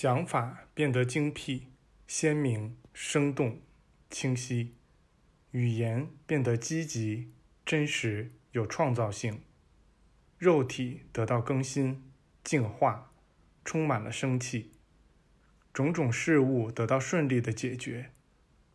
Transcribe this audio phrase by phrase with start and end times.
[0.00, 1.72] 想法变得精辟、
[2.06, 3.60] 鲜明、生动、
[4.08, 4.76] 清晰，
[5.50, 7.32] 语言变得积极、
[7.66, 9.42] 真实、有创造性，
[10.38, 12.12] 肉体得到更新、
[12.44, 13.10] 净化，
[13.64, 14.70] 充满了生气，
[15.72, 18.12] 种种事物得到顺利的解决，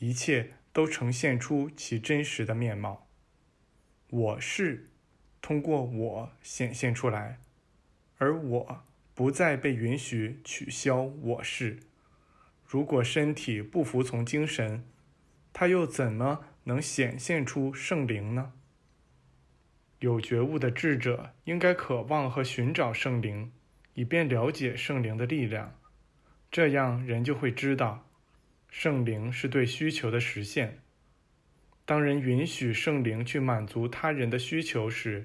[0.00, 3.08] 一切都呈现出其真实的面貌。
[4.10, 4.90] 我是
[5.40, 7.38] 通过我显现出来，
[8.18, 8.84] 而我。
[9.16, 11.78] 不再被允许取消我是。
[12.66, 14.84] 如果身体不服从精神，
[15.54, 18.52] 它又怎么能显现出圣灵呢？
[20.00, 23.50] 有觉悟的智者应该渴望和寻找圣灵，
[23.94, 25.74] 以便了解圣灵的力量。
[26.50, 28.06] 这样人就会知道，
[28.68, 30.82] 圣灵是对需求的实现。
[31.86, 35.24] 当人允许圣灵去满足他人的需求时，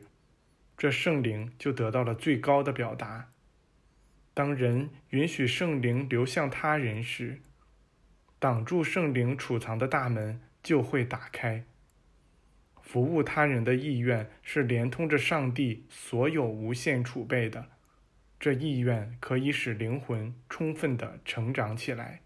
[0.78, 3.28] 这圣灵就得到了最高的表达。
[4.34, 7.42] 当人允许圣灵流向他人时，
[8.40, 11.66] 挡住圣灵储藏的大门就会打开。
[12.82, 17.68] 服务他人的意愿是连通着上帝所有无限储备的，
[18.40, 22.22] 这意愿可以使灵魂充分的成长起来。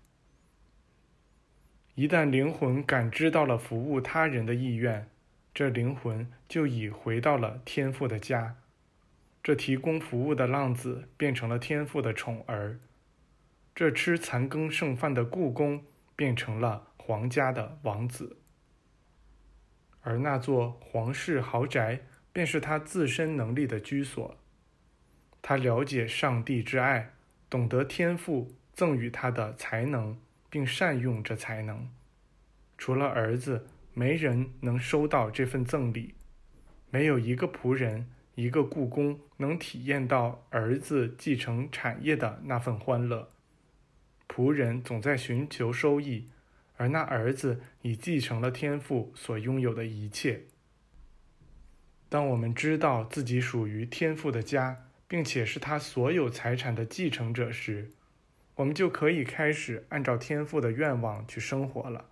[1.95, 5.09] 一旦灵魂感知到了服务他人的意愿，
[5.53, 8.57] 这灵魂就已回到了天父的家。
[9.45, 12.79] 这提供服务的浪子变成了天父的宠儿，
[13.75, 18.37] 这吃残羹剩饭的故宫变成了皇家的王子，
[20.01, 22.01] 而那座皇室豪宅
[22.33, 24.35] 便是他自身能力的居所。
[25.43, 27.13] 他了解上帝之爱，
[27.47, 31.87] 懂得天赋赠予他的才能，并善用这才能。
[32.79, 36.15] 除了儿子，没人能收到这份赠礼，
[36.89, 38.09] 没有一个仆人。
[38.35, 43.31] 一个故宫能体验到儿子继承产业的那份欢乐，
[44.27, 46.29] 仆人总在寻求收益，
[46.75, 50.43] 而那儿子已继承了天赋所拥有的一切。
[52.09, 57.91] 当我们知道自己属于天赋的家，并且是他所有财产的继承者时，
[58.55, 62.09] 我们就可以开始按照天赋的愿望去生活了。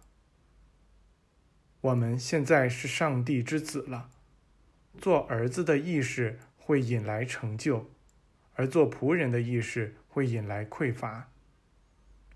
[1.81, 4.09] 我们现在是上帝之子了。
[4.99, 7.89] 做儿子的意识会引来成就，
[8.53, 11.29] 而做仆人的意识会引来匮乏。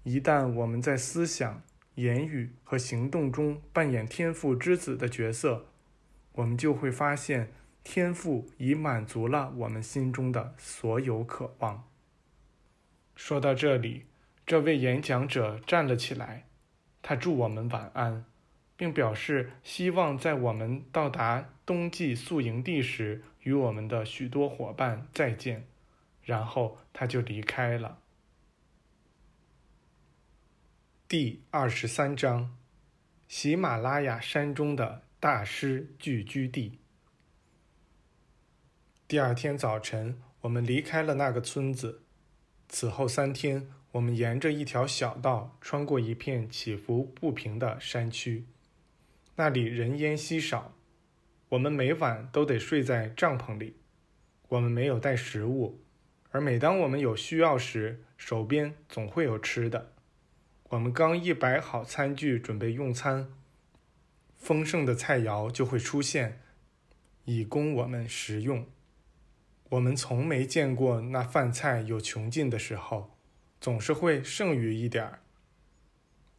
[0.03, 1.61] 一旦我们在思想、
[1.95, 5.67] 言语和行动中扮演天赋之子的角色，
[6.33, 7.51] 我们就会发现
[7.83, 11.87] 天赋已满足了我们心中的所有渴望。
[13.15, 14.05] 说到这里，
[14.45, 16.45] 这位演讲者站了起来，
[17.01, 18.25] 他祝我们晚安。
[18.77, 25.67] 并表示希望在我们到达冬季宿营地时与我们的许多伙伴再见，
[26.23, 27.99] 然后他就离开了。
[31.07, 32.55] 第二十三章：
[33.27, 36.79] 喜马拉雅山中的大师聚居地。
[39.07, 42.03] 第二天早晨，我们离开了那个村子。
[42.67, 48.45] 此后三天，我们沿着一条小道穿过一片起伏不平的山区。
[49.39, 50.73] 那里人烟稀少，
[51.49, 53.75] 我们每晚都得睡在帐篷里。
[54.49, 55.79] 我们没有带食物，
[56.31, 59.93] 而每当我们有需要时，手边总会有吃的。
[60.69, 63.31] 我们刚一摆好餐具准备用餐，
[64.35, 66.41] 丰盛的菜肴就会出现，
[67.25, 68.65] 以供我们食用。
[69.69, 73.15] 我们从没见过那饭菜有穷尽的时候，
[73.61, 75.19] 总是会剩余一点儿。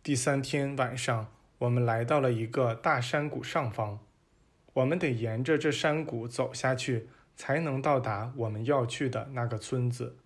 [0.02, 1.32] 第三天晚上。
[1.58, 3.98] 我们来到了一个大山谷上方，
[4.74, 10.18] 我们得沿着这山谷走下去，才能到达我们要去的那个村子。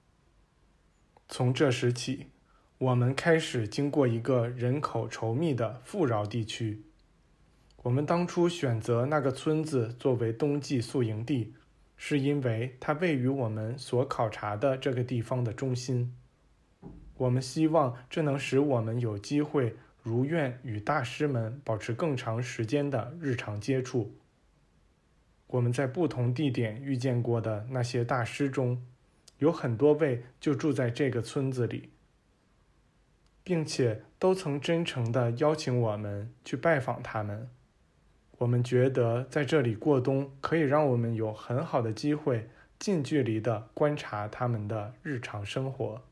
[1.28, 2.26] 从这时起，
[2.76, 6.82] 我们开始经过一个人口稠密的富饶地区。
[7.82, 11.54] 我们当初选择那个村子作为冬季宿营地，
[11.96, 16.14] 是因为它位于我们所考察的这个地方的中心。
[17.16, 19.76] 我们希望这能使我们有机会。
[20.02, 24.16] 如愿与大师们保持更长时间的日常接触。
[25.46, 28.84] 我们在不同地点遇见过的那些大师中，
[29.38, 31.90] 有很多位就住在这个村子里，
[33.44, 37.48] 并且都曾真诚地邀请我们去拜访他们。
[38.38, 42.48] 我们觉得在这里过冬可以让我们有很好的机会
[42.78, 46.02] 近距离地观察他们的日常生活。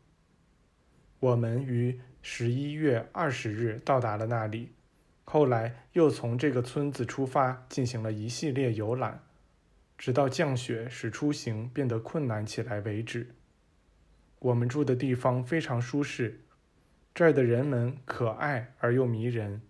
[1.19, 1.99] 我们与。
[2.23, 4.73] 十一月二十日到达了那里，
[5.25, 9.23] 后来又从这个村子出发，进行了一系列游览，
[9.97, 13.35] 直到降雪使出行变得困难起来为止。
[14.39, 16.41] 我们住的地方非常舒适，
[17.15, 19.63] 这儿的人们可爱而又迷人。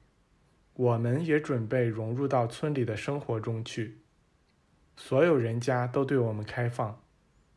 [0.74, 3.98] 我们也准备融入到村里的生活中去。
[4.96, 7.02] 所有人家都对我们开放，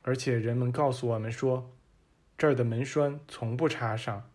[0.01, 1.72] 而且人们告诉我们说，
[2.38, 4.30] 这儿的门栓从不插上，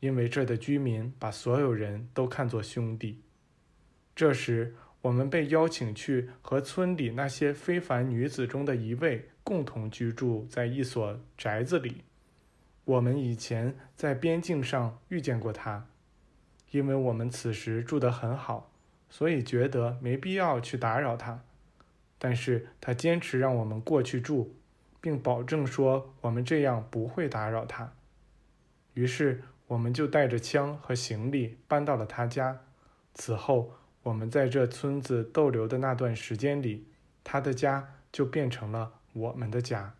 [0.00, 3.22] 因为这儿的居民把所有人都看作兄弟。
[4.14, 12.02] 这时，我们被邀请去和村里那些非凡女子中的一位共同居住在一所宅子里。
[12.84, 15.86] 我们以前在边境上遇见过她。
[16.72, 18.70] 因为我们此时住得很好，
[19.08, 21.42] 所以觉得没必要去打扰他。
[22.18, 24.56] 但是他坚持让我们过去住，
[25.00, 27.94] 并保证说我们这样不会打扰他。
[28.94, 32.60] 于是我们就带着枪和行李搬到了他家。
[33.14, 33.72] 此后，
[34.02, 36.86] 我们在这村子逗留的那段时间里，
[37.24, 39.94] 他的家就变成了我们的家。